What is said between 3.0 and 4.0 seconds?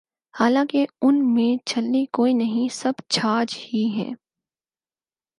چھاج ہی